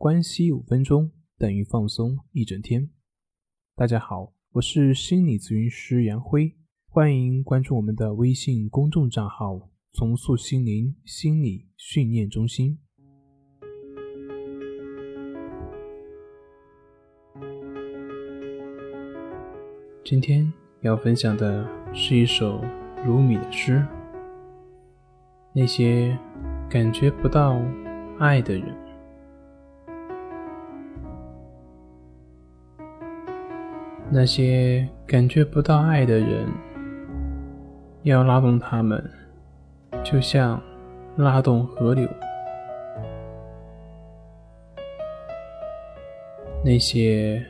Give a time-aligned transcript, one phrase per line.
[0.00, 2.88] 关系五分钟等于放松一整天。
[3.76, 6.56] 大家好，我是心理咨询师杨辉，
[6.88, 12.78] 欢迎关注我们的微信公众账号“重塑心灵心理训练中心”。
[20.02, 22.64] 今天要分享的是一首
[23.04, 23.86] 鲁米的诗。
[25.54, 26.18] 那些
[26.70, 27.60] 感觉不到
[28.18, 28.89] 爱的人。
[34.12, 36.48] 那些感觉不到爱的人，
[38.02, 39.00] 要拉动他们，
[40.02, 40.60] 就像
[41.16, 42.08] 拉动河流。
[46.64, 47.40] 那些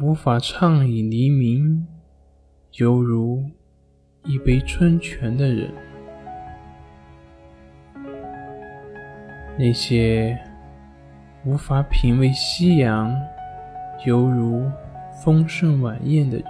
[0.00, 1.84] 无法畅饮黎明，
[2.74, 3.42] 犹如
[4.22, 5.72] 一杯春泉的人，
[9.58, 10.38] 那些
[11.44, 13.12] 无法品味夕阳，
[14.06, 14.70] 犹如。
[15.22, 16.44] 丰盛晚宴的人，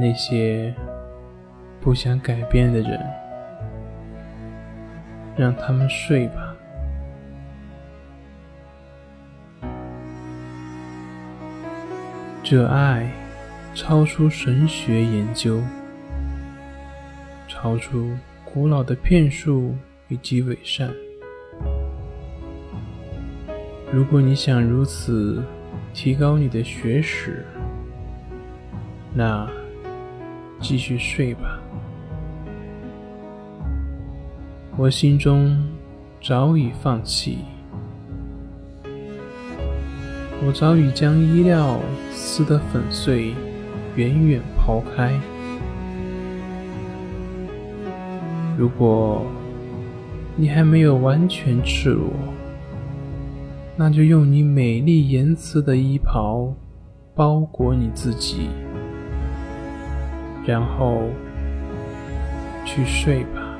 [0.00, 0.74] 那些
[1.78, 2.98] 不想改变的人，
[5.36, 6.56] 让他们睡吧。
[12.42, 13.10] 这爱
[13.74, 15.60] 超出神学研究，
[17.46, 19.76] 超出古老的骗术
[20.08, 20.90] 以及伪善。
[23.90, 25.42] 如果你想如此
[25.94, 27.46] 提高你的学识，
[29.14, 29.48] 那
[30.60, 31.58] 继续睡吧。
[34.76, 35.66] 我心中
[36.22, 37.38] 早已放弃，
[40.46, 41.80] 我早已将衣料
[42.12, 43.32] 撕得粉碎，
[43.96, 45.18] 远远抛开。
[48.58, 49.26] 如果
[50.36, 52.12] 你还没有完全赤裸，
[53.80, 56.52] 那就用你美丽言辞的衣袍
[57.14, 58.50] 包裹你自己，
[60.44, 61.04] 然后
[62.64, 63.56] 去睡吧。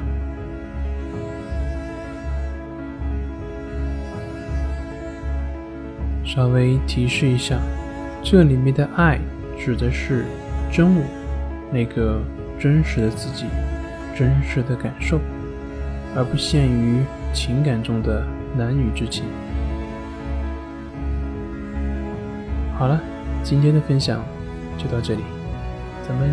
[6.24, 7.56] 稍微提示一下，
[8.20, 9.20] 这里面的爱
[9.56, 10.24] 指的是
[10.72, 11.02] 真我，
[11.72, 12.20] 那个
[12.58, 13.44] 真实的自己，
[14.16, 15.20] 真实的感受，
[16.16, 18.26] 而不限于情感中的
[18.56, 19.22] 男女之情。
[22.78, 23.00] 好了，
[23.42, 24.24] 今天的分享
[24.78, 25.24] 就到这里，
[26.06, 26.32] 咱们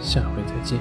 [0.00, 0.78] 下回再见。